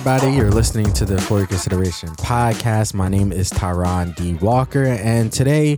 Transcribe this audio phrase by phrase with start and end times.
[0.00, 0.34] everybody.
[0.34, 2.94] You're listening to the For Your Consideration podcast.
[2.94, 4.32] My name is Tyron D.
[4.32, 5.76] Walker, and today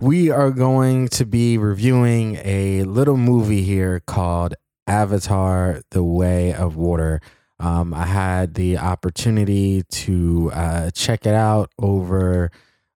[0.00, 4.54] we are going to be reviewing a little movie here called
[4.86, 7.20] Avatar The Way of Water.
[7.60, 12.50] Um, I had the opportunity to uh, check it out over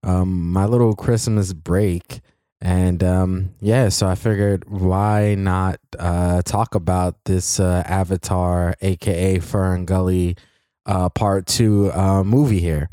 [0.04, 2.22] um, my little Christmas break.
[2.62, 9.40] And um, yeah, so I figured why not uh, talk about this uh, Avatar, aka
[9.40, 10.38] Fern Gully,
[10.86, 12.90] uh, part two uh, movie here.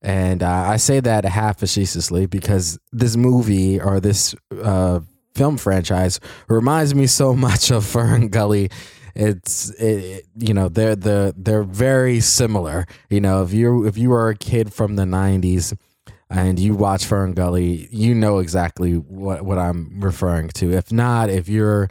[0.00, 5.00] And uh, I say that half facetiously because this movie or this uh,
[5.34, 8.70] film franchise reminds me so much of Fern Gully.
[9.14, 12.86] It's it, you know they're the they're very similar.
[13.10, 15.76] You know if you if you were a kid from the '90s
[16.30, 20.72] and you watch Fern Gully, you know exactly what, what I'm referring to.
[20.72, 21.88] If not, if you're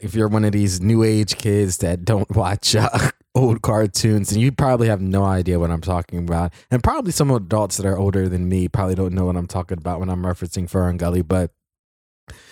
[0.00, 4.40] if you're one of these new age kids that don't watch uh, old cartoons, and
[4.40, 7.98] you probably have no idea what I'm talking about, and probably some adults that are
[7.98, 11.22] older than me probably don't know what I'm talking about when I'm referencing Fern Gully,
[11.22, 11.50] but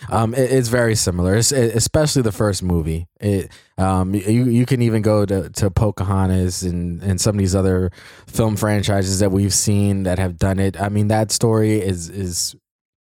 [0.09, 3.07] um, it, it's very similar, it's, it, especially the first movie.
[3.21, 7.55] It, um, you you can even go to, to Pocahontas and, and some of these
[7.55, 7.91] other
[8.27, 10.81] film franchises that we've seen that have done it.
[10.81, 12.57] I mean, that story is is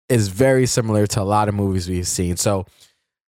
[0.10, 2.36] is very similar to a lot of movies we've seen.
[2.36, 2.66] So,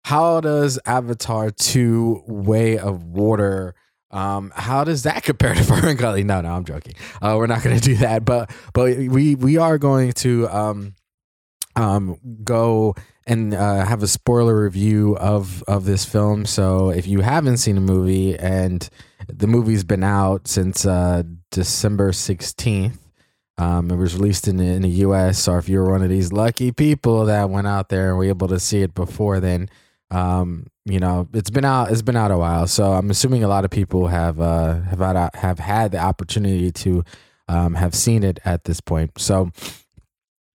[0.05, 3.75] how does Avatar Two: Way of Water?
[4.11, 6.25] Um, how does that compare to Fern Gully?
[6.25, 6.95] No, no, I'm joking.
[7.21, 10.95] Uh, we're not going to do that, but but we we are going to um
[11.77, 12.95] um go
[13.27, 16.45] and uh, have a spoiler review of of this film.
[16.45, 18.89] So if you haven't seen the movie and
[19.29, 22.99] the movie's been out since uh, December sixteenth.
[23.59, 25.47] Um, it was released in the, in the U.S.
[25.47, 28.49] Or if you're one of these lucky people that went out there and were able
[28.49, 29.69] to see it before then,
[30.13, 31.91] um, you know, it's been out.
[31.91, 34.99] It's been out a while, so I'm assuming a lot of people have uh, have
[34.99, 37.03] had have had the opportunity to
[37.49, 39.13] um, have seen it at this point.
[39.17, 39.51] So,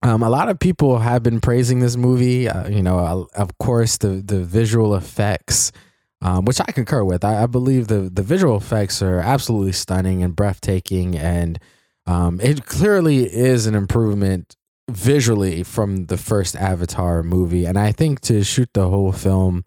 [0.02, 2.48] um, a lot of people have been praising this movie.
[2.48, 5.72] Uh, you know, uh, of course, the the visual effects,
[6.20, 7.24] um, which I concur with.
[7.24, 11.58] I, I, believe the the visual effects are absolutely stunning and breathtaking, and
[12.04, 14.54] um, it clearly is an improvement
[14.88, 17.64] visually from the first Avatar movie.
[17.64, 19.64] And I think to shoot the whole film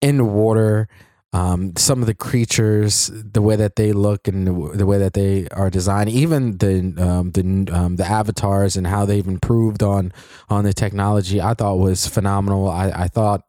[0.00, 0.88] in water
[1.32, 5.12] um, some of the creatures, the way that they look and the, the way that
[5.12, 10.12] they are designed, even the um, the um, the avatars and how they've improved on
[10.48, 12.68] on the technology, I thought was phenomenal.
[12.68, 13.42] I, I thought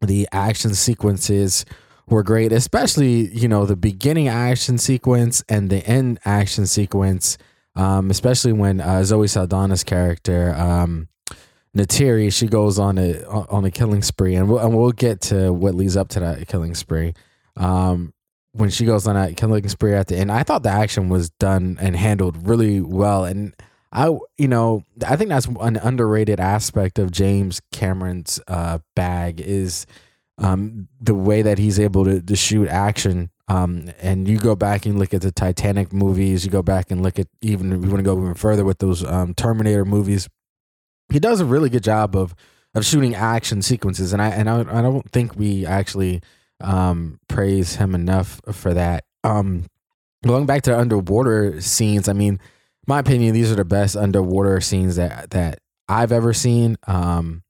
[0.00, 1.64] the action sequences
[2.08, 7.38] were great, especially you know the beginning action sequence and the end action sequence,
[7.78, 11.08] um, especially when uh, Zoe Saldana's character um,
[11.76, 15.52] Neytiri, she goes on a on a killing spree, and we'll, and we'll get to
[15.52, 17.14] what leads up to that killing spree.
[17.56, 18.12] Um,
[18.52, 21.30] when she goes on that killing spree at the end, I thought the action was
[21.30, 23.54] done and handled really well, and
[23.92, 29.86] I, you know, I think that's an underrated aspect of James Cameron's uh, bag is
[30.38, 33.30] um, the way that he's able to, to shoot action.
[33.48, 36.44] Um, and you go back and look at the Titanic movies.
[36.44, 38.78] You go back and look at even if you want to go even further with
[38.78, 40.28] those um, Terminator movies
[41.12, 42.34] he does a really good job of
[42.74, 46.20] of shooting action sequences, and I and I, I don't think we actually
[46.60, 49.04] um, praise him enough for that.
[49.24, 49.64] Um,
[50.24, 52.38] going back to underwater scenes, I mean,
[52.86, 56.76] my opinion, these are the best underwater scenes that that I've ever seen.
[56.86, 57.42] Um,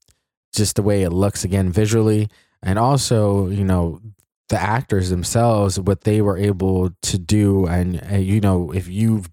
[0.54, 2.28] just the way it looks again visually,
[2.62, 4.00] and also you know
[4.48, 9.24] the actors themselves, what they were able to do, and, and you know if you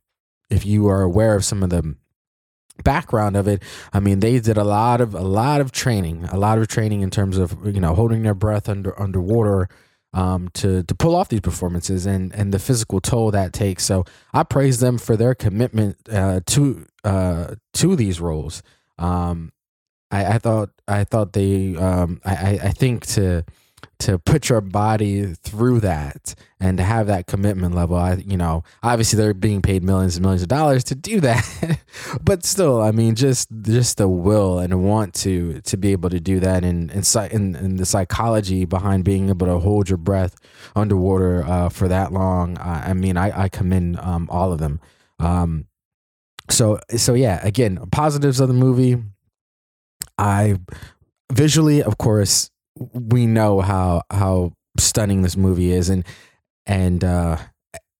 [0.49, 1.95] if you are aware of some of the
[2.83, 6.37] background of it i mean they did a lot of a lot of training a
[6.37, 9.69] lot of training in terms of you know holding their breath under underwater
[10.15, 13.83] um, to to pull off these performances and and the physical toll that takes.
[13.83, 18.63] So i praise them for their commitment uh, to uh, to these roles.
[18.97, 19.51] Um,
[20.11, 23.43] I, I thought i thought they um, I, I think to
[23.97, 28.63] to put your body through that and to have that commitment level i you know
[28.83, 31.79] obviously they're being paid millions and millions of dollars to do that
[32.21, 36.19] but still i mean just just the will and want to to be able to
[36.19, 40.35] do that and and, and, and the psychology behind being able to hold your breath
[40.75, 44.79] underwater uh, for that long i, I mean i i commend um, all of them.
[45.19, 45.67] Um
[46.49, 49.01] so so yeah again positives of the movie
[50.17, 50.55] i
[51.31, 52.49] visually of course
[52.93, 56.05] we know how how stunning this movie is, and
[56.65, 57.37] and uh,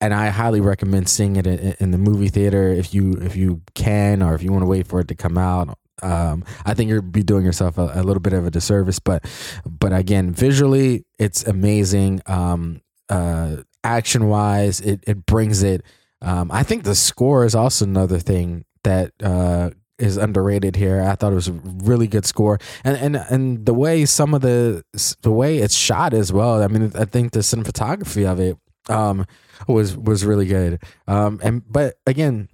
[0.01, 3.61] and I highly recommend seeing it in, in, the movie theater if you if you
[3.73, 5.77] can or if you want to wait for it to come out.
[6.01, 9.25] Um, I think you'll be doing yourself a, a, little bit of a disservice, but
[9.65, 12.21] but again, visually, it's amazing.
[12.25, 15.83] Um, uh, action wise, it it brings it.
[16.21, 21.01] Um, I think the score is also another thing that uh, is underrated here.
[21.01, 24.41] I thought it was a really good score, and and and the way some of
[24.41, 24.83] the
[25.21, 26.61] the way it's shot as well.
[26.61, 28.57] I mean, I think the cinematography of it
[28.89, 29.25] um,
[29.67, 30.81] was was really good.
[31.07, 32.49] Um, and but again,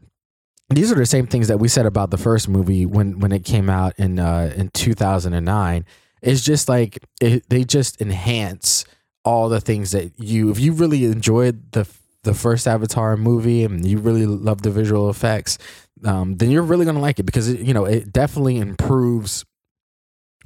[0.70, 3.44] these are the same things that we said about the first movie when when it
[3.44, 5.86] came out in uh, in two thousand and nine.
[6.22, 8.86] It's just like it, they just enhance
[9.24, 11.88] all the things that you if you really enjoyed the
[12.24, 15.58] the first Avatar movie and you really love the visual effects,
[16.04, 19.46] um, then you're really gonna like it because it, you know it definitely improves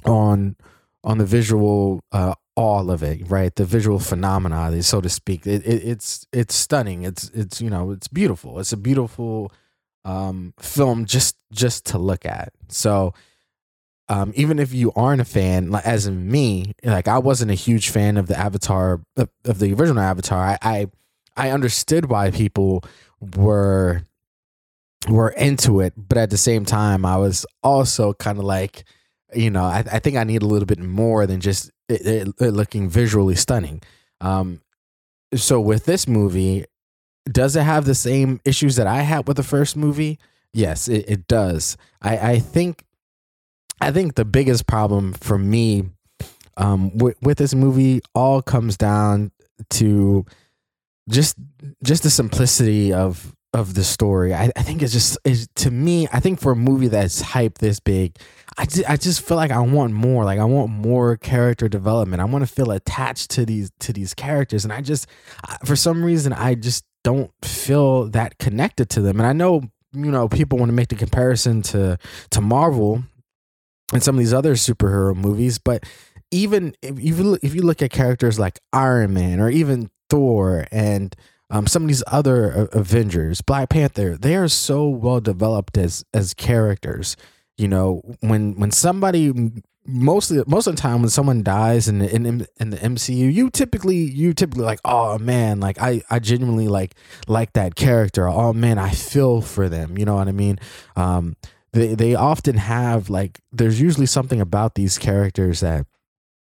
[0.04, 0.56] on
[1.04, 3.54] on the visual uh, all of it, right?
[3.54, 5.46] The visual phenomena, so to speak.
[5.46, 7.02] It, it, it's it's stunning.
[7.02, 8.58] It's it's you know it's beautiful.
[8.58, 9.52] It's a beautiful
[10.04, 12.52] um, film just just to look at.
[12.68, 13.12] So
[14.08, 17.54] um, even if you aren't a fan, like as in me, like I wasn't a
[17.54, 20.38] huge fan of the Avatar of, of the original Avatar.
[20.38, 20.86] I, I
[21.36, 22.82] I understood why people
[23.36, 24.02] were
[25.08, 28.84] were into it, but at the same time, I was also kind of like,
[29.34, 32.28] you know, I, I think I need a little bit more than just it, it,
[32.40, 33.82] it looking visually stunning.
[34.20, 34.60] Um,
[35.34, 36.64] so with this movie,
[37.30, 40.18] does it have the same issues that I had with the first movie?
[40.52, 41.76] Yes, it, it does.
[42.00, 42.84] I, I think
[43.80, 45.90] I think the biggest problem for me
[46.56, 49.32] um, with, with this movie all comes down
[49.70, 50.24] to
[51.08, 51.36] just
[51.82, 54.34] just the simplicity of of the story.
[54.34, 56.06] I, I think it's just is to me.
[56.12, 58.14] I think for a movie that's hyped this big,
[58.58, 60.24] I just, I just feel like I want more.
[60.26, 62.20] Like I want more character development.
[62.20, 65.06] I want to feel attached to these to these characters, and I just
[65.64, 69.18] for some reason I just don't feel that connected to them.
[69.18, 69.62] And I know
[69.94, 71.98] you know people want to make the comparison to
[72.32, 73.04] to Marvel
[73.94, 75.82] and some of these other superhero movies, but
[76.30, 81.16] even if you if you look at characters like Iron Man or even Thor and
[81.50, 86.34] um, some of these other Avengers, Black Panther, they are so well developed as as
[86.34, 87.16] characters.
[87.56, 89.32] You know, when when somebody
[89.86, 93.50] mostly most of the time when someone dies in the in, in the MCU, you
[93.50, 96.96] typically you typically like, oh man, like I I genuinely like
[97.28, 98.28] like that character.
[98.28, 99.96] Oh man, I feel for them.
[99.96, 100.58] You know what I mean?
[100.96, 101.36] Um,
[101.72, 105.86] they they often have like there's usually something about these characters that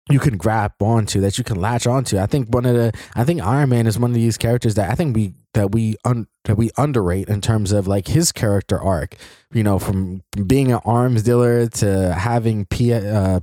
[0.09, 2.17] you can grab onto that you can latch onto.
[2.17, 4.89] I think one of the I think Iron Man is one of these characters that
[4.89, 8.79] I think we that we un, that we underrate in terms of like his character
[8.79, 9.15] arc.
[9.51, 13.39] You know, from being an arms dealer to having P, uh,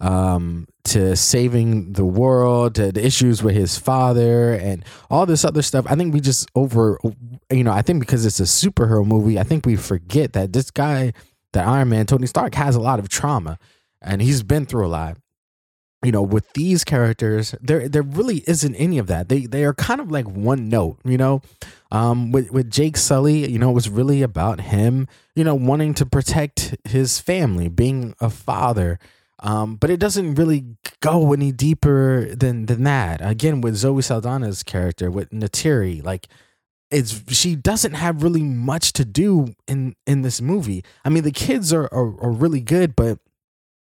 [0.00, 5.62] um, to saving the world, to the issues with his father, and all this other
[5.62, 5.86] stuff.
[5.88, 6.98] I think we just over,
[7.50, 10.70] you know, I think because it's a superhero movie, I think we forget that this
[10.72, 11.12] guy,
[11.52, 13.58] that Iron Man, Tony Stark, has a lot of trauma,
[14.02, 15.18] and he's been through a lot
[16.04, 19.28] you know with these characters there there really isn't any of that.
[19.28, 21.42] They they are kind of like one note you know?
[21.90, 25.94] Um with with Jake Sully you know it was really about him you know wanting
[25.94, 28.98] to protect his family being a father.
[29.40, 30.64] Um but it doesn't really
[31.00, 33.20] go any deeper than than that.
[33.22, 36.28] Again with Zoe Saldana's character with Neytiri like
[36.90, 40.84] it's she doesn't have really much to do in in this movie.
[41.04, 43.18] I mean the kids are are, are really good but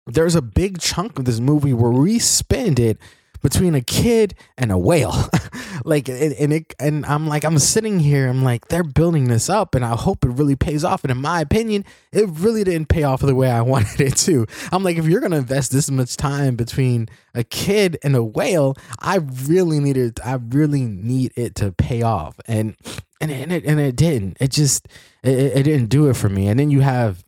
[0.05, 2.97] there's a big chunk of this movie where we spend it
[3.41, 5.29] between a kid and a whale.
[5.85, 9.75] Like and, it and i'm like i'm sitting here i'm like they're building this up
[9.75, 11.03] and i hope it really pays off.
[11.03, 11.83] And in my opinion
[12.13, 14.45] it really didn't pay off the way i wanted it to.
[14.71, 18.77] I'm like if you're gonna invest this much time between a kid and a whale
[18.99, 22.39] i really need it i really need it to pay off.
[22.45, 22.77] And
[23.19, 24.37] and, and it and it didn't.
[24.39, 24.87] It just
[25.23, 26.47] it, it didn't do it for me.
[26.47, 27.25] And then you have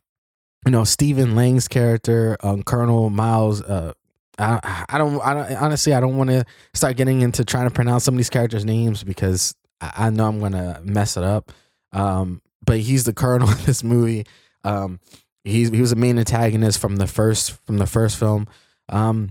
[0.66, 3.62] you know Stephen Lang's character, um, Colonel Miles.
[3.62, 3.92] Uh,
[4.38, 6.44] I, I don't, I don't honestly, I don't want to
[6.74, 10.26] start getting into trying to pronounce some of these characters' names because I, I know
[10.26, 11.52] I'm gonna mess it up.
[11.92, 14.26] Um, but he's the colonel in this movie.
[14.64, 15.00] Um,
[15.44, 18.48] he's he was a main antagonist from the first from the first film.
[18.88, 19.30] Um,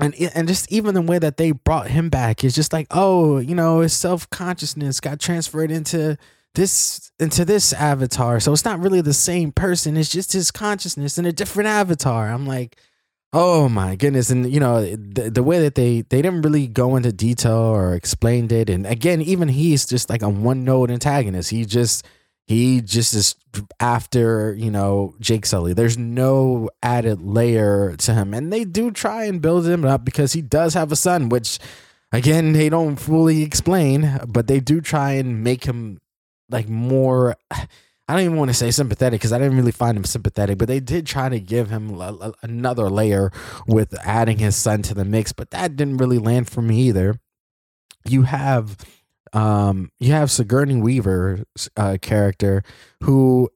[0.00, 3.38] and and just even the way that they brought him back is just like, oh,
[3.38, 6.18] you know, his self consciousness got transferred into
[6.58, 8.40] this into this avatar.
[8.40, 9.96] So it's not really the same person.
[9.96, 12.28] It's just his consciousness in a different avatar.
[12.28, 12.76] I'm like,
[13.32, 14.28] oh my goodness.
[14.28, 17.94] And you know, the, the way that they they didn't really go into detail or
[17.94, 18.68] explained it.
[18.68, 21.50] And again, even he's just like a one note antagonist.
[21.50, 22.04] He just
[22.48, 23.36] he just is
[23.78, 25.74] after you know Jake Sully.
[25.74, 30.32] There's no added layer to him, and they do try and build him up because
[30.32, 31.60] he does have a son, which
[32.10, 36.00] again they don't fully explain, but they do try and make him
[36.50, 37.36] like more
[38.08, 40.66] I don't even want to say sympathetic because I didn't really find him sympathetic, but
[40.66, 43.30] they did try to give him a, a, another layer
[43.66, 47.20] with adding his son to the mix, but that didn't really land for me either.
[48.06, 48.76] you have
[49.34, 52.62] um you have Sigourney Weaver's uh, character
[53.02, 53.50] who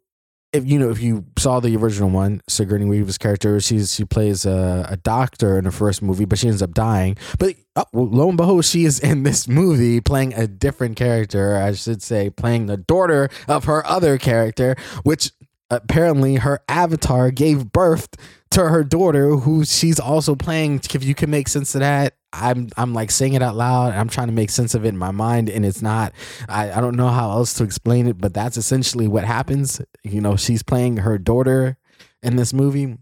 [0.52, 4.44] if you know if you saw the original one Sigourney Weaver's character she's she plays
[4.44, 7.16] a, a doctor in the first movie but she ends up dying.
[7.38, 11.56] But oh, well, lo and behold she is in this movie playing a different character
[11.56, 15.32] I should say playing the daughter of her other character which
[15.70, 18.08] apparently her avatar gave birth
[18.50, 22.68] to her daughter who she's also playing if you can make sense of that i'm
[22.76, 25.10] i'm like saying it out loud i'm trying to make sense of it in my
[25.10, 26.12] mind and it's not
[26.48, 29.80] i, I don't know how else to explain it but that's essentially what happens.
[30.02, 31.76] You know she's playing her daughter
[32.22, 32.96] in this movie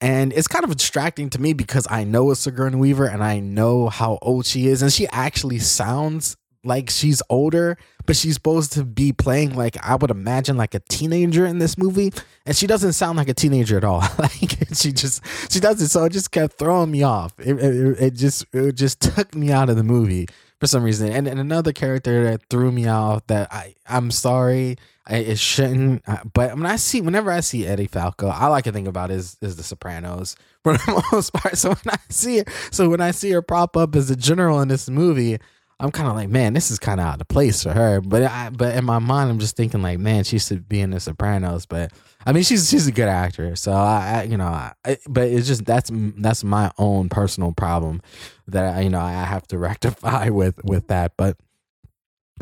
[0.00, 3.38] and it's kind of distracting to me because I know it's Sigourney Weaver and I
[3.40, 8.72] know how old she is, and she actually sounds like she's older, but she's supposed
[8.74, 12.12] to be playing like I would imagine like a teenager in this movie,
[12.46, 14.00] and she doesn't sound like a teenager at all.
[14.18, 15.88] like she just she doesn't.
[15.88, 17.32] So it just kept throwing me off.
[17.38, 20.28] It, it, it just it just took me out of the movie
[20.60, 21.10] for some reason.
[21.10, 24.76] And, and another character that threw me off that I I'm sorry.
[25.06, 28.70] I, it shouldn't, uh, but when I see, whenever I see Edie Falco, I to
[28.70, 31.56] think about is is The Sopranos for the most part.
[31.56, 34.60] So when I see her, so when I see her prop up as a general
[34.60, 35.38] in this movie,
[35.80, 38.02] I'm kind of like, man, this is kind of out of place for her.
[38.02, 40.90] But I, but in my mind, I'm just thinking like, man, she should be in
[40.90, 41.64] The Sopranos.
[41.64, 41.92] But
[42.26, 44.74] I mean, she's she's a good actor, so I, I you know, I,
[45.08, 48.02] but it's just that's that's my own personal problem
[48.46, 51.12] that I, you know I have to rectify with with that.
[51.16, 51.38] But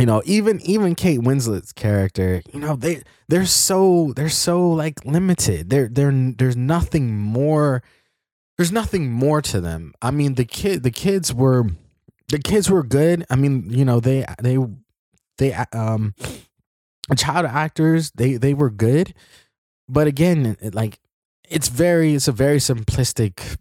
[0.01, 5.05] you know, even even Kate Winslet's character, you know, they they're so they're so like
[5.05, 5.71] limited.
[5.71, 7.85] There there there's nothing more.
[8.57, 9.95] There's nothing more to them.
[10.03, 11.67] I mean, the kid the kids were
[12.29, 13.25] the kids were good.
[13.31, 14.59] I mean, you know, they they
[15.39, 16.15] they um
[17.17, 19.15] child actors, they they were good.
[19.89, 20.99] But again, it, like
[21.49, 23.57] it's very it's a very simplistic,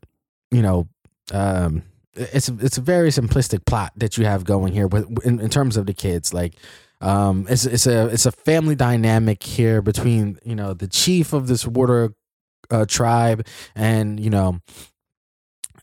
[0.52, 0.88] you know,
[1.32, 1.84] um
[2.18, 5.78] it's it's a very simplistic plot that you have going here with in, in terms
[5.78, 6.56] of the kids like
[7.00, 11.48] um it's it's a it's a family dynamic here between you know the chief of
[11.48, 12.14] this water
[12.72, 13.46] uh, tribe
[13.76, 14.60] and you know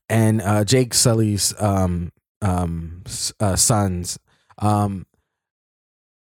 [0.08, 2.10] and uh Jake Sully's um
[2.44, 3.02] um,
[3.40, 4.18] uh, sons.
[4.58, 5.06] Um,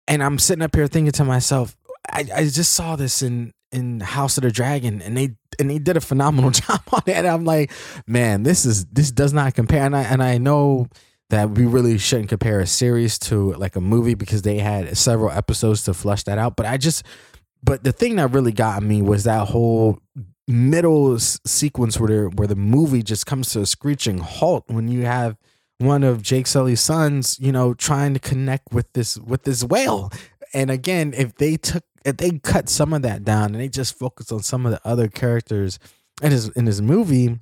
[0.07, 1.77] and I'm sitting up here thinking to myself,
[2.11, 5.79] I, I just saw this in in House of the Dragon, and they and they
[5.79, 7.17] did a phenomenal job on it.
[7.17, 7.71] And I'm like,
[8.07, 9.85] man, this is this does not compare.
[9.85, 10.89] And I and I know
[11.31, 15.31] that we really shouldn't compare a series to like a movie because they had several
[15.31, 16.57] episodes to flush that out.
[16.57, 17.05] But I just,
[17.63, 19.99] but the thing that really got me was that whole
[20.47, 25.37] middle sequence where where the movie just comes to a screeching halt when you have
[25.79, 30.11] one of Jake Sully's sons, you know, trying to connect with this with this whale.
[30.53, 33.99] And again, if they took if they cut some of that down and they just
[33.99, 35.79] focused on some of the other characters
[36.23, 37.39] in his in his movie,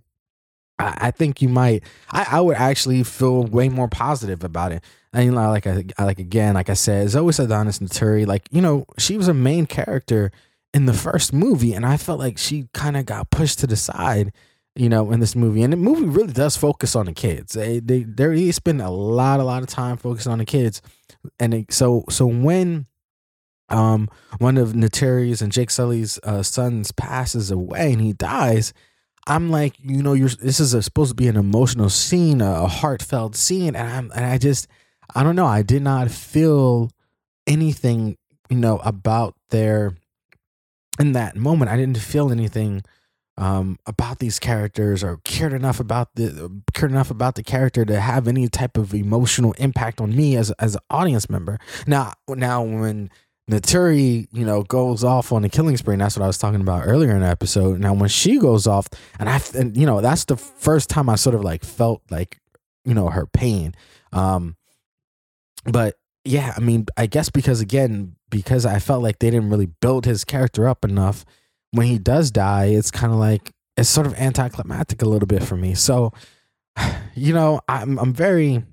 [0.78, 4.84] I, I think you might I, I would actually feel way more positive about it.
[5.12, 8.60] And you know, like I like again, like I said, Zoe Saldana Neytiri, like, you
[8.60, 10.30] know, she was a main character
[10.74, 13.76] in the first movie, and I felt like she kind of got pushed to the
[13.76, 14.30] side
[14.76, 15.62] you know, in this movie.
[15.62, 17.54] And the movie really does focus on the kids.
[17.54, 20.82] They they they spend a lot a lot of time focusing on the kids.
[21.40, 22.86] And it, so so when
[23.68, 28.74] um one of Neytiri's and Jake Sully's uh, sons passes away and he dies,
[29.26, 32.64] I'm like, you know, you're this is a, supposed to be an emotional scene, a,
[32.64, 34.68] a heartfelt scene, and I'm and I just
[35.14, 36.90] I don't know, I did not feel
[37.46, 38.18] anything,
[38.50, 39.96] you know, about their
[40.98, 41.70] in that moment.
[41.70, 42.82] I didn't feel anything
[43.38, 48.00] um, about these characters or cared enough about the cared enough about the character to
[48.00, 51.58] have any type of emotional impact on me as as an audience member.
[51.86, 53.10] Now, now when
[53.50, 56.60] Neytiri, you know, goes off on a killing spree, and that's what I was talking
[56.60, 57.78] about earlier in the episode.
[57.78, 58.88] Now, when she goes off,
[59.20, 62.40] and I, and, you know, that's the first time I sort of like felt like,
[62.84, 63.74] you know, her pain.
[64.12, 64.56] Um,
[65.64, 69.66] but yeah, I mean, I guess because again, because I felt like they didn't really
[69.66, 71.24] build his character up enough
[71.72, 75.42] when he does die, it's kind of like it's sort of anticlimactic a little bit
[75.42, 75.74] for me.
[75.74, 76.12] So,
[77.14, 78.64] you know, I'm I'm very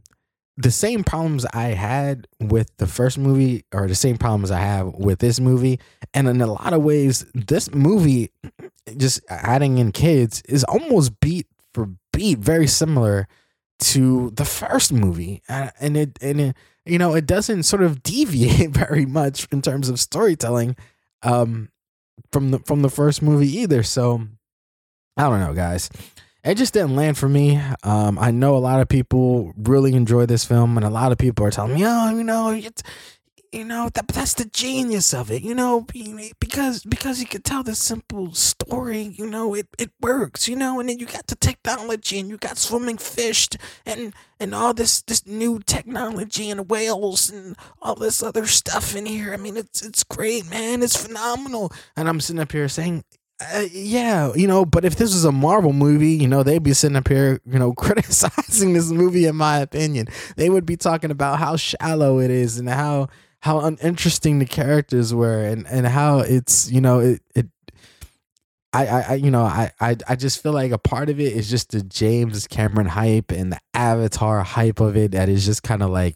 [0.58, 4.94] the same problems I had with the first movie are the same problems I have
[4.94, 5.80] with this movie.
[6.14, 8.30] And in a lot of ways, this movie,
[8.98, 13.28] just adding in kids, is almost beat for beat very similar
[13.80, 15.42] to the first movie.
[15.50, 19.90] And it, and it, you know, it doesn't sort of deviate very much in terms
[19.90, 20.76] of storytelling.
[21.24, 21.70] Um,
[22.32, 23.84] from the from the first movie either.
[23.84, 24.28] So
[25.18, 25.90] I don't know, guys.
[26.44, 27.62] It just didn't land for me.
[27.84, 31.18] Um, I know a lot of people really enjoy this film, and a lot of
[31.18, 32.84] people are telling me, "Oh, you know, it's
[33.54, 35.86] you know that that's the genius of it you know
[36.40, 40.80] because because you can tell this simple story you know it, it works you know
[40.80, 43.48] and then you got the technology and you got swimming fish
[43.86, 49.06] and and all this this new technology and whales and all this other stuff in
[49.06, 49.34] here.
[49.34, 50.84] I mean it's it's great man.
[50.84, 51.72] It's phenomenal.
[51.96, 53.04] And i'm sitting up here saying
[53.54, 56.74] uh, yeah, you know, but if this was a Marvel movie, you know, they'd be
[56.74, 59.26] sitting up here, you know, criticizing this movie.
[59.26, 60.08] In my opinion,
[60.38, 63.10] they would be talking about how shallow it is and how
[63.44, 67.48] how uninteresting the characters were and and how it's you know it it
[68.76, 71.48] I, I, you know, I, I, I just feel like a part of it is
[71.48, 75.12] just the James Cameron hype and the Avatar hype of it.
[75.12, 76.16] That is just kind of like,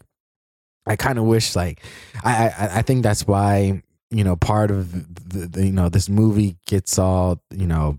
[0.84, 1.84] I kind of wish like,
[2.24, 3.80] I, I, I think that's why
[4.10, 4.92] you know part of
[5.28, 7.98] the, the, you know this movie gets all you know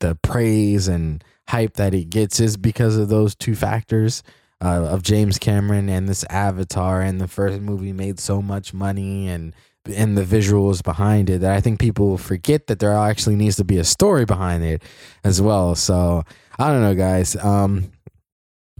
[0.00, 4.22] the praise and hype that it gets is because of those two factors
[4.64, 9.28] uh, of James Cameron and this Avatar and the first movie made so much money
[9.28, 9.54] and
[9.94, 13.64] and the visuals behind it that I think people forget that there actually needs to
[13.64, 14.82] be a story behind it
[15.22, 15.74] as well.
[15.74, 16.24] So
[16.58, 17.36] I don't know, guys.
[17.36, 17.92] Um,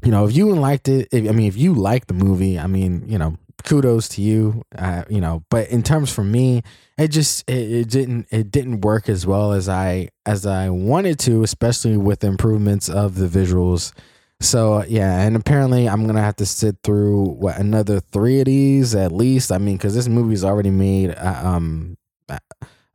[0.03, 2.67] you know, if you liked it, if, I mean, if you like the movie, I
[2.67, 4.63] mean, you know, kudos to you.
[4.77, 6.63] Uh, you know, but in terms for me,
[6.97, 11.19] it just it, it didn't it didn't work as well as I as I wanted
[11.21, 13.93] to, especially with improvements of the visuals.
[14.41, 18.95] So yeah, and apparently I'm gonna have to sit through what another three of these
[18.95, 19.51] at least.
[19.51, 21.97] I mean, because this movie's already made uh, um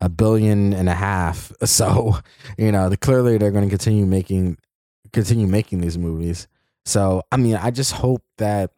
[0.02, 1.52] a billion and a half.
[1.66, 2.18] So
[2.58, 4.58] you know, clearly they're to continue making
[5.14, 6.48] continue making these movies.
[6.86, 8.72] So I mean, I just hope that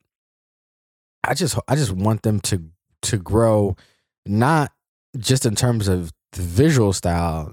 [1.24, 2.64] I just I just want them to
[3.04, 3.76] to grow,
[4.26, 4.72] not
[5.18, 7.52] just in terms of the visual style,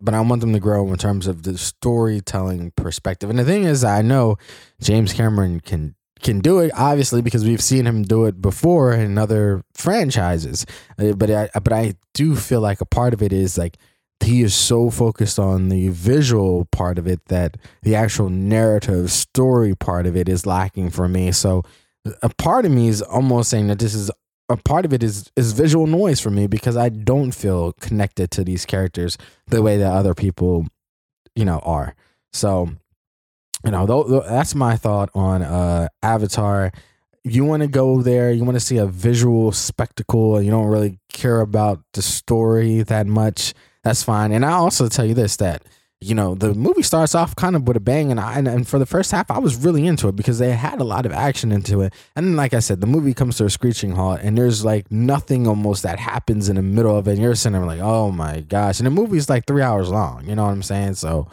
[0.00, 3.30] but I want them to grow in terms of the storytelling perspective.
[3.30, 4.36] And the thing is, I know
[4.80, 9.16] James Cameron can can do it obviously because we've seen him do it before in
[9.16, 10.66] other franchises.
[10.98, 13.76] Uh, but I but I do feel like a part of it is like
[14.22, 19.74] he is so focused on the visual part of it that the actual narrative story
[19.74, 21.32] part of it is lacking for me.
[21.32, 21.62] So
[22.22, 24.10] a part of me is almost saying that this is
[24.50, 28.30] a part of it is is visual noise for me because I don't feel connected
[28.32, 30.66] to these characters the way that other people,
[31.34, 31.94] you know, are.
[32.32, 32.68] So,
[33.64, 36.72] you know, th- th- that's my thought on uh, Avatar.
[37.22, 40.66] You want to go there, you want to see a visual spectacle, and you don't
[40.66, 43.54] really care about the story that much.
[43.84, 44.32] That's fine.
[44.32, 45.62] And I also tell you this that
[46.02, 48.78] you know, the movie starts off kind of with a bang, and I and for
[48.78, 51.52] the first half, I was really into it because they had a lot of action
[51.52, 51.92] into it.
[52.16, 54.90] And then, like I said, the movie comes to a screeching halt, and there's like
[54.90, 57.12] nothing almost that happens in the middle of it.
[57.12, 58.80] And you're sitting there like, oh my gosh!
[58.80, 60.26] And the movie's like three hours long.
[60.26, 60.94] You know what I'm saying?
[60.94, 61.28] So,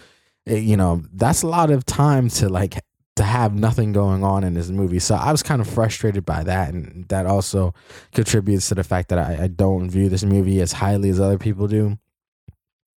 [0.46, 2.78] it, you know, that's a lot of time to like
[3.16, 5.00] to have nothing going on in this movie.
[5.00, 7.74] So I was kind of frustrated by that, and that also
[8.14, 11.38] contributes to the fact that I, I don't view this movie as highly as other
[11.38, 11.98] people do.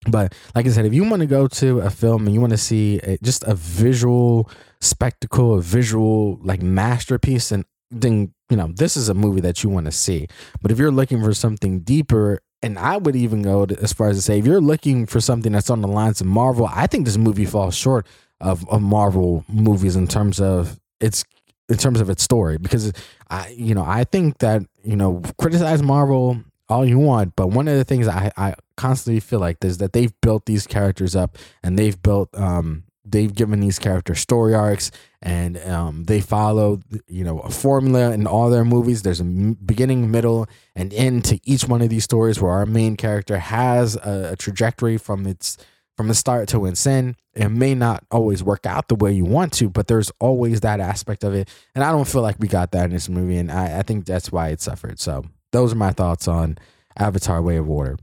[0.06, 2.52] But like I said, if you want to go to a film and you want
[2.52, 8.68] to see a, just a visual spectacle, a visual like masterpiece, and then you know
[8.74, 10.26] this is a movie that you want to see.
[10.62, 14.08] But if you're looking for something deeper, and I would even go to, as far
[14.08, 16.86] as to say, if you're looking for something that's on the lines of Marvel, I
[16.86, 18.06] think this movie falls short
[18.40, 21.24] of, of Marvel movies in terms of its
[21.68, 22.92] in terms of its story because
[23.28, 27.36] I you know I think that you know criticize Marvel all you want.
[27.36, 30.66] But one of the things I, I constantly feel like is that they've built these
[30.66, 34.90] characters up and they've built um they've given these characters story arcs
[35.20, 39.02] and um, they follow you know a formula in all their movies.
[39.02, 42.96] There's a beginning middle and end to each one of these stories where our main
[42.96, 45.58] character has a, a trajectory from its
[45.96, 47.16] from the start to its end.
[47.34, 50.80] It may not always work out the way you want to but there's always that
[50.80, 51.48] aspect of it.
[51.74, 54.06] And i don't feel like we got that in this movie and i, I think
[54.06, 54.98] that's why it suffered.
[54.98, 56.56] So those are my thoughts on
[56.96, 57.98] Avatar Way of Water.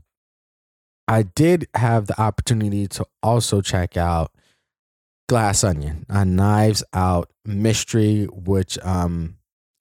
[1.08, 4.30] I did have the opportunity to also check out
[5.28, 9.38] Glass Onion, a Knives Out mystery, which um,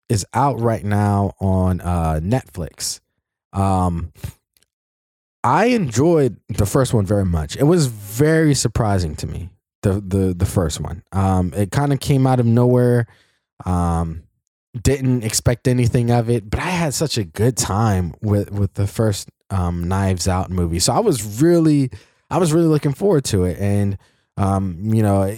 [0.09, 3.01] is out right now on uh, Netflix.
[3.51, 4.13] Um,
[5.43, 7.57] I enjoyed the first one very much.
[7.57, 9.49] It was very surprising to me.
[9.83, 11.03] The the the first one.
[11.11, 13.07] Um, it kind of came out of nowhere.
[13.65, 14.23] Um,
[14.81, 18.87] didn't expect anything of it, but I had such a good time with with the
[18.87, 20.79] first um, Knives Out movie.
[20.79, 21.89] So I was really,
[22.29, 23.57] I was really looking forward to it.
[23.59, 23.97] And
[24.37, 25.35] um, you know,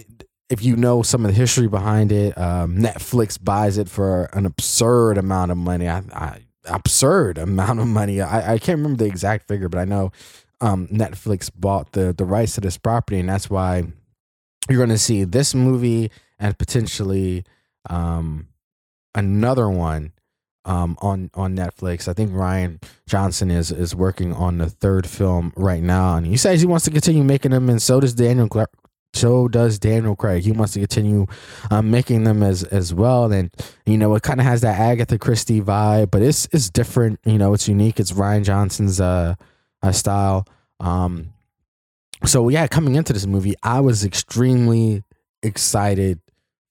[0.50, 4.46] if you know some of the history behind it, um, Netflix buys it for an
[4.46, 5.88] absurd amount of money.
[5.88, 8.22] I, I absurd amount of money.
[8.22, 10.12] I, I can't remember the exact figure, but I know
[10.62, 13.84] um, Netflix bought the the rights to this property, and that's why
[14.70, 17.44] you're going to see this movie and potentially
[17.90, 18.48] um,
[19.16, 20.12] another one
[20.70, 22.08] um, on on Netflix.
[22.08, 26.38] I think Rian Johnson is is working on the third film right now, and he
[26.38, 28.48] says he wants to continue making them, and so does Daniel.
[28.48, 28.70] Clark.
[29.16, 30.44] So does Daniel Craig.
[30.44, 31.26] He wants to continue
[31.72, 33.52] um, making them as as well, and
[33.88, 37.20] you know it kind of has that Agatha Christie vibe, but it's it's different.
[37.26, 38.00] You know, it's unique.
[38.00, 39.34] It's Rian Johnson's uh,
[39.82, 40.46] uh style.
[40.80, 41.34] Um,
[42.24, 45.04] so yeah, coming into this movie, I was extremely
[45.42, 46.20] excited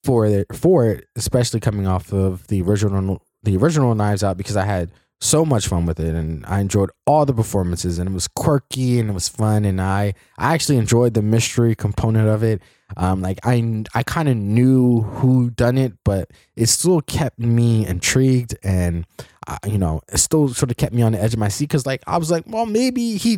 [0.05, 4.57] for it for it, especially coming off of the original the original Knives Out because
[4.57, 8.13] I had so much fun with it and I enjoyed all the performances and it
[8.13, 12.41] was quirky and it was fun and I I actually enjoyed the mystery component of
[12.41, 12.61] it.
[12.95, 17.85] Um, like I I kind of knew who done it, but it still kept me
[17.85, 19.05] intrigued and
[19.47, 21.65] uh, you know it still sort of kept me on the edge of my seat
[21.65, 23.31] because like I was like, well maybe he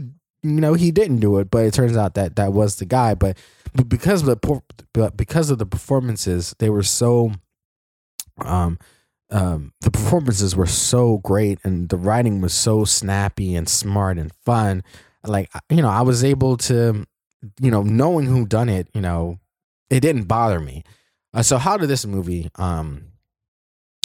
[0.44, 3.16] you know he didn't do it, but it turns out that that was the guy.
[3.16, 3.38] But,
[3.74, 4.62] but because of the
[4.94, 7.32] but because of the performances, they were so
[8.38, 8.78] um
[9.32, 14.32] um, the performances were so great and the writing was so snappy and smart and
[14.46, 14.84] fun.
[15.24, 17.06] Like, you know, I was able to,
[17.60, 19.40] you know, knowing who done it, you know,
[19.90, 20.84] it didn't bother me.
[21.34, 23.06] Uh, so how did this movie, um,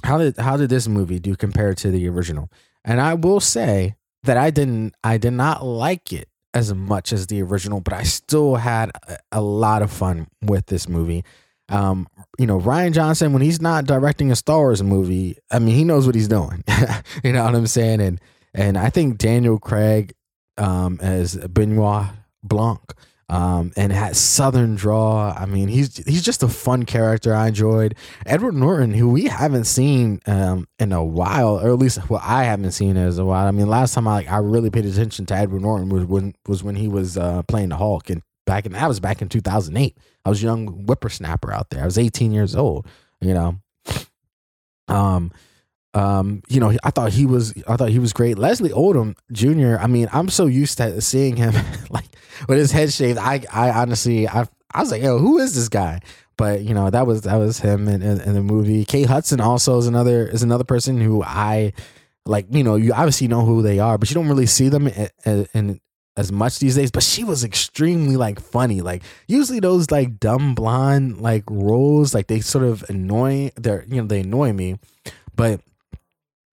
[0.04, 2.48] how did, how did this movie do compared to the original?
[2.84, 7.26] And I will say that I didn't, I did not like it as much as
[7.26, 11.24] the original, but I still had a, a lot of fun with this movie.
[11.68, 15.74] Um, you know, Rian Johnson, when he's not directing a Star Wars movie, I mean,
[15.74, 16.62] he knows what he's doing.
[17.24, 18.00] you know what I'm saying?
[18.00, 18.20] And
[18.54, 20.14] and I think Daniel Craig
[20.58, 22.06] um, as Benoit
[22.42, 22.80] Blanc
[23.28, 25.34] um, and had Southern draw.
[25.36, 27.34] I mean, he's he's just a fun character.
[27.34, 32.08] I enjoyed Edward Norton, who we haven't seen um, in a while, or at least
[32.08, 33.46] well, I haven't seen as a while.
[33.46, 36.34] I mean, last time I like I really paid attention to Edward Norton was when
[36.46, 39.28] was when he was uh, playing the Hulk, and back in that was back in
[39.28, 39.96] 2008.
[40.24, 41.82] I was a young whippersnapper out there.
[41.82, 42.86] I was 18 years old,
[43.20, 43.58] you know.
[44.88, 45.32] Um
[45.96, 48.36] um, you know, I thought he was I thought he was great.
[48.36, 49.82] Leslie Odom Jr.
[49.82, 51.54] I mean, I'm so used to seeing him
[51.90, 52.04] like
[52.48, 53.18] with his head shaved.
[53.18, 56.00] I I honestly I I was like, yo, who is this guy?
[56.36, 58.84] But you know, that was that was him in, in, in the movie.
[58.84, 61.72] Kate Hudson also is another is another person who I
[62.26, 62.46] like.
[62.50, 65.48] You know, you obviously know who they are, but you don't really see them in,
[65.54, 65.80] in
[66.16, 68.80] as much these days, but she was extremely like funny.
[68.80, 74.00] Like usually those like dumb blonde like roles, like they sort of annoy they're you
[74.00, 74.78] know, they annoy me.
[75.34, 75.60] But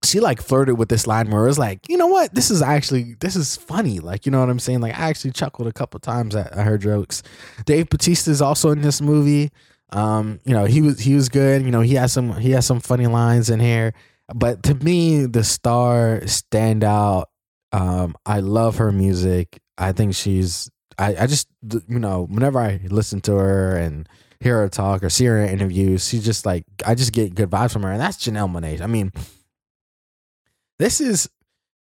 [0.04, 2.62] she like flirted with this line where it was like, you know what, this is
[2.62, 4.00] actually this is funny.
[4.00, 4.82] Like, you know what I'm saying?
[4.82, 7.24] Like I actually chuckled a couple times at, at her jokes.
[7.66, 9.52] Dave Bautista is also in this movie.
[9.92, 11.64] Um, you know, he was he was good.
[11.64, 13.94] You know, he has some he has some funny lines in here.
[14.34, 17.26] But to me, the star standout
[17.74, 19.60] um, I love her music.
[19.78, 20.70] I think she's.
[21.00, 21.48] I, I just
[21.90, 24.08] you know whenever I listen to her and
[24.40, 27.50] hear her talk or see her in interviews, she's just like I just get good
[27.50, 28.80] vibes from her, and that's Janelle Monáe.
[28.80, 29.12] I mean,
[30.78, 31.28] this is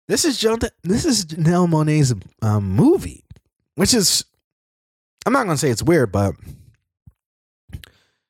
[0.07, 3.23] this is Janelle this is Janelle Monáe's um, movie,
[3.75, 4.25] which is
[5.27, 6.33] I'm not gonna say it's weird, but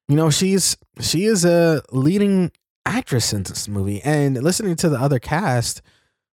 [0.10, 2.52] you know she's she is a leading
[2.86, 5.82] actress in this movie, and listening to the other cast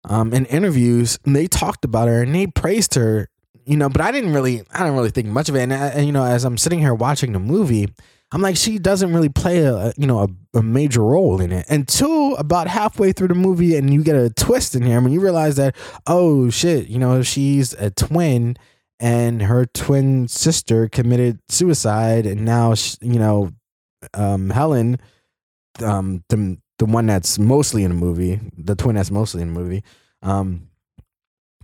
[0.10, 3.30] um, in interviews, they talked about her and they praised her,
[3.66, 5.62] you know, but I didn't really, I didn't really think much of it.
[5.62, 7.90] And, uh, and you know, as I'm sitting here watching the movie,
[8.32, 11.66] I'm like, she doesn't really play a, you know, a, a, major role in it
[11.70, 15.22] until about halfway through the movie, and you get a twist in here when you
[15.22, 15.76] realize that,
[16.08, 18.58] oh shit, you know, she's a twin,
[19.00, 23.52] and her twin sister committed suicide, and now, she, you know,
[24.14, 25.00] um, Helen,
[25.84, 29.60] um, the the one that's mostly in the movie, the twin that's mostly in the
[29.60, 29.84] movie.
[30.22, 30.70] Um,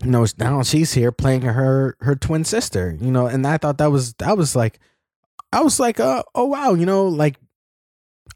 [0.03, 2.97] you know, now she's here playing her her twin sister.
[2.99, 4.79] You know, and I thought that was that was like,
[5.51, 7.37] I was like, uh, oh wow, you know, like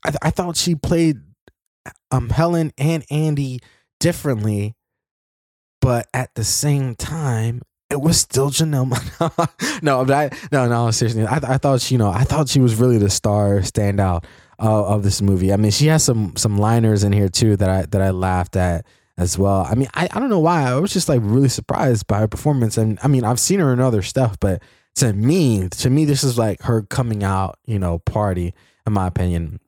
[0.03, 1.17] I I thought she played
[2.11, 3.61] um Helen and Andi
[3.99, 4.75] differently,
[5.81, 8.91] but at the same time, it was still Janelle.
[9.81, 12.75] no, I no no seriously, I I thought she, you know I thought she was
[12.75, 14.25] really the star standout
[14.59, 15.51] of this movie.
[15.53, 18.55] I mean, she has some some liners in here too that I that I laughed
[18.55, 18.85] at
[19.17, 19.65] as well.
[19.69, 20.63] I mean, I, I don't know why.
[20.63, 22.77] I was just like really surprised by her performance.
[22.77, 24.61] And I mean, I've seen her in other stuff, but
[24.95, 28.53] to me, to me, this is like her coming out, you know, party,
[28.85, 29.59] in my opinion.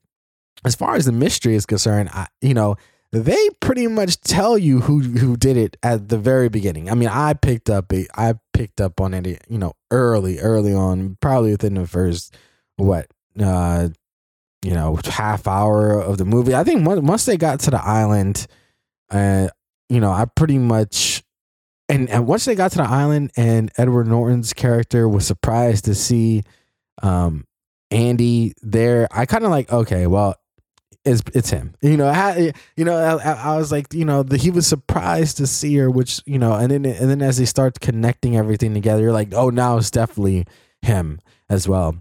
[0.66, 2.76] As far as the mystery is concerned, I, you know,
[3.12, 6.90] they pretty much tell you who who did it at the very beginning.
[6.90, 8.08] I mean, I picked up it.
[8.16, 12.36] I picked up on it, you know, early, early on, probably within the first
[12.76, 13.08] what
[13.40, 13.90] uh
[14.64, 16.56] you know half hour of the movie.
[16.56, 18.48] I think once they got to the island,
[19.10, 19.50] uh,
[19.90, 21.24] you know, I pretty much
[21.90, 25.96] and and once they got to the island and Edward Norton's character was surprised to
[25.96, 26.44] see
[27.02, 27.46] um
[27.92, 30.36] Andi there, I kind of like okay, well,
[31.06, 31.74] it's it's him.
[31.82, 35.38] You know, I, you know, I, I was like, you know, the, he was surprised
[35.38, 38.74] to see her, which you know, and then and then as they start connecting everything
[38.74, 40.46] together, you're like, oh, now it's definitely
[40.82, 41.96] him as well.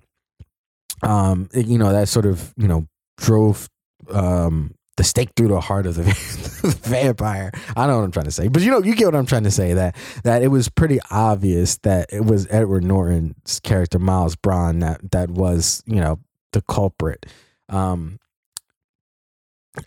[1.03, 2.87] Um, it, you know, that sort of you know
[3.19, 3.69] drove
[4.11, 6.05] um the stake through the heart of the,
[6.85, 7.53] vampire.
[7.77, 9.45] I know what I'm trying to say, but you know, you get what I'm trying
[9.45, 9.75] to say.
[9.75, 15.11] That that it was pretty obvious that it was Edward Norton's character Miles Bron that
[15.13, 16.19] that was you know
[16.53, 17.27] the culprit.
[17.69, 18.19] Um,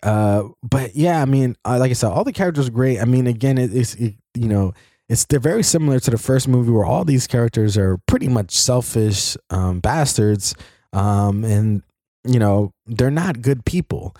[0.02, 3.00] uh, but yeah, I mean, uh, like I said, all the characters are great.
[3.00, 4.72] I mean, again, it, it's it, you know,
[5.08, 8.52] it's they're very similar to the first movie where all these characters are pretty much
[8.52, 10.54] selfish um, bastards,
[10.92, 11.82] um, and
[12.24, 14.14] you know they're not good people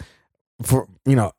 [0.62, 1.33] for you know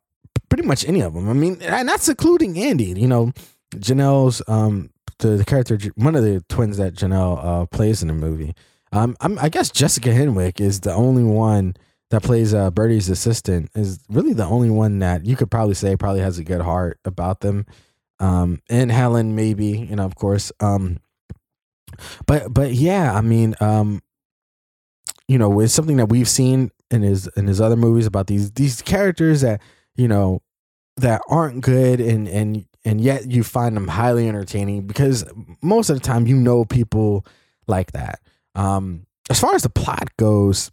[0.48, 1.28] pretty much any of them.
[1.28, 2.96] I mean, and that's including Andi.
[2.98, 3.32] You know,
[3.74, 8.14] Janelle's um the, the character one of the twins that Janelle uh, plays in the
[8.14, 8.54] movie.
[8.92, 11.76] Um, I guess Jessica Henwick is the only one
[12.10, 15.96] that plays uh, Birdie's assistant is really the only one that you could probably say
[15.96, 17.64] probably has a good heart about them.
[18.20, 20.52] Um, and Helen maybe, you know, of course.
[20.60, 20.98] Um,
[22.26, 24.02] but but yeah, I mean, um,
[25.32, 28.52] you know, it's something that we've seen in his in his other movies about these
[28.52, 29.62] these characters that
[29.96, 30.42] you know
[30.98, 35.24] that aren't good and and and yet you find them highly entertaining because
[35.62, 37.24] most of the time you know people
[37.66, 38.20] like that.
[38.54, 40.70] Um, as far as the plot goes,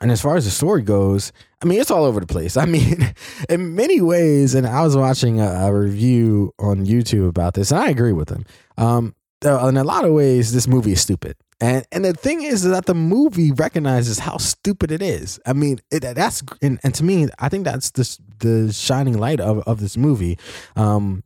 [0.00, 2.56] and as far as the story goes, I mean, it's all over the place.
[2.64, 3.12] I mean,
[3.48, 7.80] in many ways, and I was watching a, a review on YouTube about this, and
[7.80, 8.44] I agree with him.
[8.78, 11.34] Um, in a lot of ways, this movie is stupid.
[11.62, 15.38] And and the thing is that the movie recognizes how stupid it is.
[15.46, 19.38] I mean, it, that's and, and to me, I think that's the the shining light
[19.38, 20.38] of, of this movie,
[20.74, 21.22] um,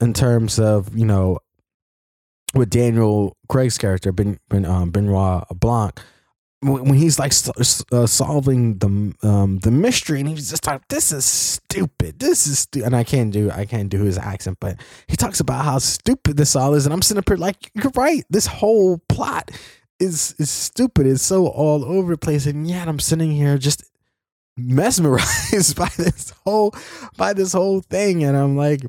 [0.00, 1.38] in terms of you know,
[2.52, 6.00] with Daniel Craig's character Ben, ben um, Benoit Blanc
[6.62, 7.32] when he's like
[7.92, 12.18] uh, solving the um, the mystery, and he's just like, "This is stupid.
[12.18, 15.40] This is stupid." And I can't do I can't do his accent, but he talks
[15.40, 18.24] about how stupid this all is, and I'm sitting up here like, "You're right.
[18.30, 19.50] This whole plot
[20.00, 21.06] is is stupid.
[21.06, 23.84] It's so all over the place." And yet I'm sitting here just
[24.56, 26.74] mesmerized by this whole
[27.18, 28.80] by this whole thing, and I'm like,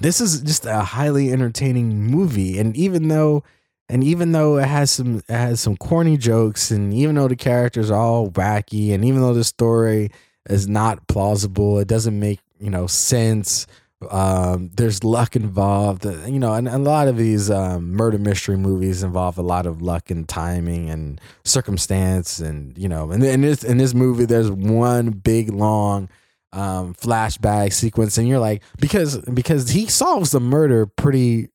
[0.00, 3.42] "This is just a highly entertaining movie." And even though
[3.88, 7.36] and even though it has some it has some corny jokes and even though the
[7.36, 10.10] characters are all wacky and even though the story
[10.48, 13.66] is not plausible it doesn't make you know sense.
[14.10, 18.18] Um, there's luck involved uh, you know and, and a lot of these um, murder
[18.18, 23.24] mystery movies involve a lot of luck and timing and circumstance and you know and
[23.24, 26.10] in this in this movie there's one big long
[26.52, 31.48] um, flashback sequence and you're like because because he solves the murder pretty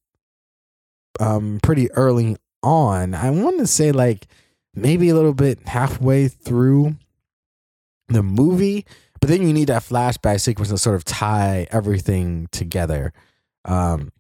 [1.20, 3.14] um pretty early on.
[3.14, 4.28] I want to say like
[4.74, 6.96] maybe a little bit halfway through
[8.08, 8.86] the movie,
[9.20, 13.14] but then you need that flashback sequence to sort of tie everything together.
[13.66, 14.12] Um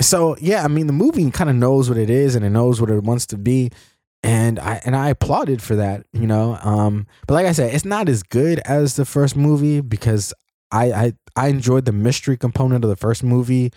[0.00, 2.80] so yeah, I mean the movie kind of knows what it is and it knows
[2.80, 3.70] what it wants to be
[4.22, 6.58] and I and I applauded for that, you know.
[6.62, 10.32] Um but like I said, it's not as good as the first movie because
[10.70, 13.72] I I I enjoyed the mystery component of the first movie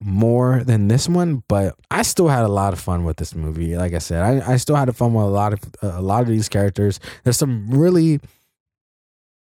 [0.00, 3.76] more than this one, but I still had a lot of fun with this movie.
[3.76, 6.28] Like I said, I, I still had fun with a lot of a lot of
[6.28, 7.00] these characters.
[7.22, 8.20] There's some really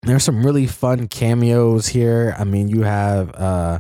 [0.03, 2.35] there's some really fun cameos here.
[2.39, 3.79] I mean, you have uh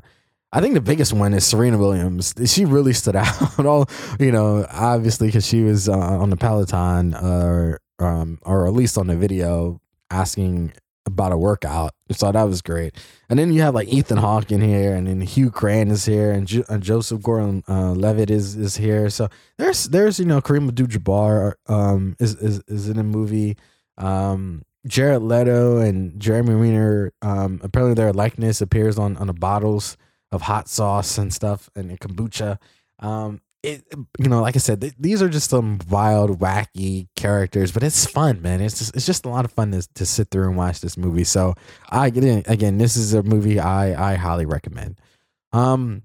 [0.55, 2.35] I think the biggest one is Serena Williams.
[2.47, 3.59] She really stood out.
[3.59, 3.89] All
[4.21, 8.99] you know, obviously because she was uh, on the Peloton, or um, or at least
[8.99, 10.73] on the video, asking
[11.07, 11.93] about a workout.
[12.11, 12.95] So that was great.
[13.29, 16.33] And then you have like Ethan Hawke in here, and then Hugh Grant is here,
[16.33, 19.11] and jo- uh, Joseph Gordon-Levitt uh, is is here.
[19.11, 23.57] So there's there's you know Kareem Abdul-Jabbar um is is is in a movie.
[23.99, 27.13] Um, Jared Leto and Jeremy Renner.
[27.23, 29.97] Um, apparently their likeness appears on on the bottles
[30.31, 32.59] of hot sauce and stuff and kombucha.
[32.99, 33.85] Um, it
[34.19, 38.07] you know like i said th- these are just some wild wacky characters but it's
[38.07, 38.61] fun man.
[38.61, 40.97] It's just it's just a lot of fun to, to sit through and watch this
[40.97, 41.25] movie.
[41.25, 41.55] So
[41.91, 44.97] i again this is a movie i i highly recommend.
[45.53, 46.03] Um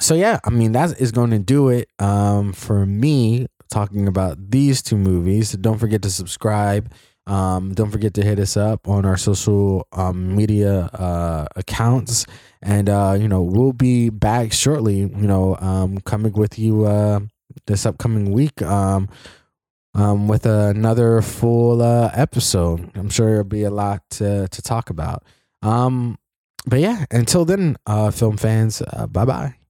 [0.00, 4.50] so yeah i mean that is going to do it um for me talking about
[4.50, 5.52] these two movies.
[5.52, 6.92] Don't forget to subscribe
[7.26, 12.26] um, don't forget to hit us up on our social um, media uh, accounts
[12.64, 14.98] and uh, you know we'll be back shortly.
[14.98, 17.20] You know, um, coming with you uh,
[17.66, 19.08] this upcoming week um,
[19.94, 22.90] um, with another full uh, episode.
[22.94, 25.24] I'm sure there'll be a lot to, to talk about.
[25.62, 26.18] Um,
[26.66, 29.63] but yeah, until then, uh, film fans, uh, bye bye.